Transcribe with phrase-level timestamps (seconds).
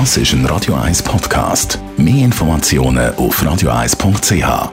[0.00, 1.78] Das ist ein Radio 1 Podcast.
[1.96, 4.72] Mehr Informationen auf radio1.ch.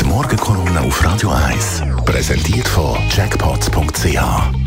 [0.00, 4.16] Die Morgenkolumne auf Radio 1 präsentiert von Jackpots.ch.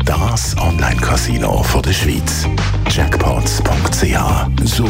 [0.04, 2.48] Das Online-Casino der Schweiz.
[2.88, 4.64] Jackpots.ch.
[4.64, 4.84] So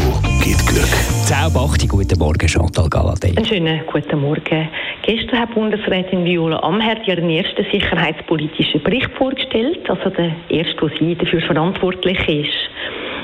[0.45, 0.93] geht Glück.
[1.25, 3.39] Zaubachte, guten Morgen, Chantal Galadé.
[3.39, 4.69] Einen schönen guten Morgen.
[5.01, 11.15] Gestern hat Bundesrätin Viola Amherd ihren ersten sicherheitspolitischen Bericht vorgestellt, also der erste, wo sie
[11.15, 12.67] dafür verantwortlich ist.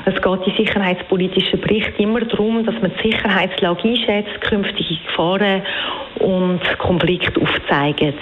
[0.05, 5.61] Es geht in sicherheitspolitischen Berichten immer darum, dass man die Sicherheitslage einschätzt, künftige Gefahren
[6.19, 8.17] und Konflikte aufzeigt.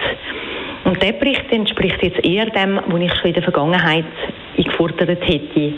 [0.83, 4.05] Und der Bericht entspricht jetzt eher dem, was ich schon in der Vergangenheit
[4.57, 5.73] eingefordert hätte.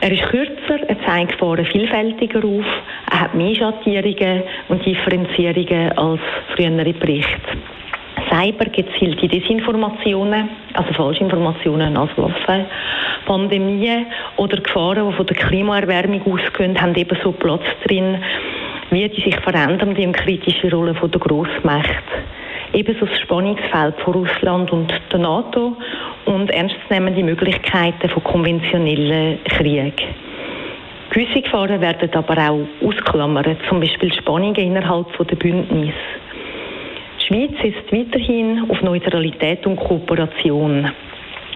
[0.00, 2.64] Er ist kürzer, er zeigt Gefahren vielfältiger auf,
[3.10, 6.20] er hat mehr Schattierungen und Differenzierungen als
[6.54, 7.58] frühere Berichte.
[8.30, 12.66] Cyber gezielte Desinformationen, also Falschinformationen als Waffe,
[13.26, 14.06] Pandemien
[14.38, 18.18] oder Gefahren, die von der Klimaerwärmung ausgehen, haben ebenso Platz drin,
[18.90, 21.92] wie die sich verändernde und kritische Rolle der Grossmächte.
[22.72, 25.76] Ebenso das Spannungsfeld von Russland und der NATO
[26.26, 29.92] und ernstzunehmende Möglichkeiten von konventionellen Kriegen.
[31.10, 35.94] Gewisse Gefahren werden aber auch ausklammert, zum Beispiel Spannungen innerhalb der Bündnis.
[37.18, 40.90] Die Schweiz ist weiterhin auf Neutralität und Kooperation.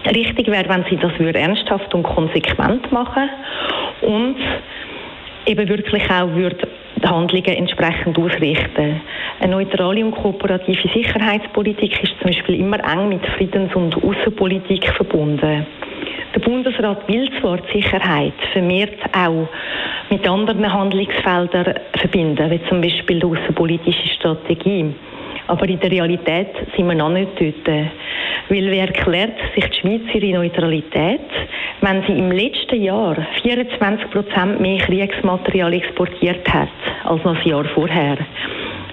[0.05, 3.29] Richtig wäre, wenn sie das ernsthaft und konsequent machen
[4.01, 4.35] und
[5.45, 6.67] eben wirklich auch würde
[7.03, 9.01] Handlungen entsprechend ausrichten.
[9.39, 15.65] Eine neutrale und kooperative Sicherheitspolitik ist zum Beispiel immer eng mit Friedens- und Außenpolitik verbunden.
[16.33, 19.47] Der Bundesrat will zwar die Sicherheit vermehrt auch
[20.09, 24.93] mit anderen Handlungsfeldern verbinden, wie zum Beispiel die außenpolitische Strategie.
[25.47, 27.89] Aber in der Realität sind wir noch nicht dort.
[28.49, 31.21] Weil wie erklärt sich die Schweiz ihre Neutralität,
[31.81, 36.69] wenn sie im letzten Jahr 24 Prozent mehr Kriegsmaterial exportiert hat
[37.05, 38.17] als noch das Jahr vorher?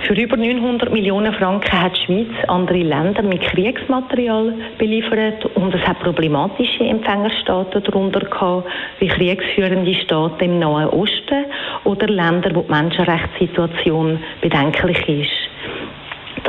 [0.06, 5.86] Für über 900 Millionen Franken hat die Schweiz andere Länder mit Kriegsmaterial beliefert und es
[5.86, 8.66] hat problematische Empfängerstaaten darunter gehabt,
[8.98, 11.44] wie kriegsführende Staaten im Nahen Osten
[11.84, 15.39] oder Länder, wo die Menschenrechtssituation bedenklich ist.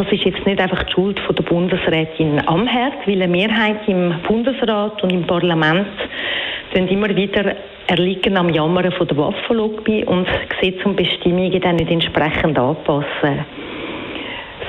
[0.02, 4.16] Das ist jetzt nicht einfach die Schuld von der Bundesrätin Amherd, weil eine Mehrheit im
[4.28, 5.86] Bundesrat und im Parlament
[6.74, 12.58] immer wieder erliegen am Jammern von der Waffenlobby und Gesetze und Bestimmungen dann nicht entsprechend
[12.58, 13.46] anpassen.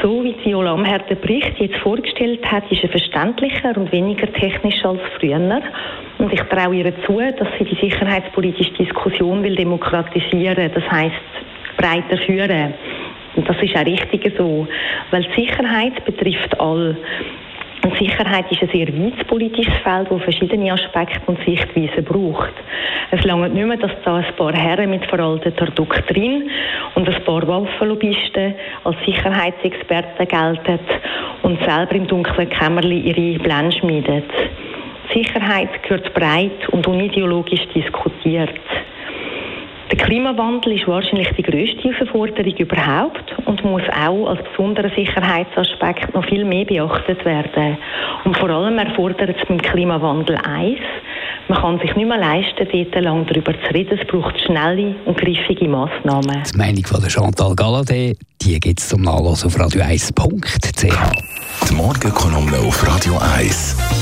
[0.02, 4.84] So wie Viola Amherd den Bericht jetzt vorgestellt hat, ist er verständlicher und weniger technisch
[4.84, 5.62] als früher.
[6.18, 11.14] Und ich traue ihr zu, dass sie die sicherheitspolitische Diskussion will demokratisieren, das heißt
[11.78, 12.74] breiter führen.
[13.34, 14.66] Und das ist auch richtig so,
[15.10, 16.96] weil Sicherheit betrifft all.
[17.84, 22.52] Und Sicherheit ist ein sehr weites politisches Feld, das verschiedene Aspekte und Sichtweisen braucht.
[23.10, 26.48] Es langt nicht mehr, dass da ein paar Herren mit veralteter Doktrin
[26.94, 28.54] und ein paar Waffenlobbyisten
[28.84, 30.78] als Sicherheitsexperten gelten
[31.42, 34.22] und selber im dunklen Kämmerli ihre Pläne schmieden.
[35.12, 38.60] Sicherheit gehört breit und unideologisch diskutiert.
[39.92, 46.24] Der Klimawandel ist wahrscheinlich die größte Herausforderung überhaupt und muss auch als besonderer Sicherheitsaspekt noch
[46.24, 47.76] viel mehr beachtet werden.
[48.24, 50.80] Und vor allem erfordert es beim Klimawandel eins,
[51.48, 53.98] man kann sich nicht mehr leisten, dort lang darüber zu reden.
[54.00, 56.42] Es braucht schnelle und griffige Massnahmen.
[56.50, 61.68] Die Meinung von Chantal Galladay, die gibt es zum Nachlassen auf radio1.ch.
[61.68, 64.01] Die Morgenkolumne auf Radio 1.